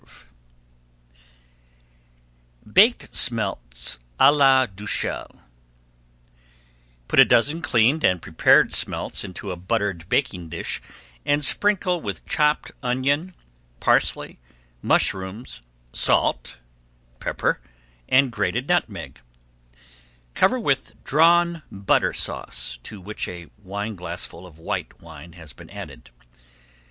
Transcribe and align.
[Page 0.01 0.09
370] 2.63 2.73
BAKED 2.73 3.15
SMELTS 3.15 3.99
À 4.19 4.31
LA 4.35 4.65
DUXELLES 4.65 5.39
Put 7.07 7.19
a 7.19 7.25
dozen 7.25 7.61
cleaned 7.61 8.03
and 8.03 8.19
prepared 8.19 8.73
smelts 8.73 9.23
into 9.23 9.51
a 9.51 9.55
buttered 9.55 10.09
baking 10.09 10.49
dish 10.49 10.81
and 11.23 11.45
sprinkle 11.45 12.01
with 12.01 12.25
chopped 12.25 12.71
onion, 12.81 13.35
parsley, 13.79 14.39
mushrooms, 14.81 15.61
salt, 15.93 16.57
pepper, 17.19 17.61
and 18.09 18.31
grated 18.31 18.67
nutmeg, 18.67 19.21
cover 20.33 20.57
with 20.57 20.93
Drawn 21.03 21.61
Butter 21.71 22.13
Sauce 22.13 22.79
to 22.81 22.99
which 22.99 23.27
a 23.27 23.51
wineglassful 23.63 24.47
of 24.47 24.57
white 24.57 24.99
wine 24.99 25.33
has 25.33 25.53
been 25.53 25.69
added. 25.69 26.09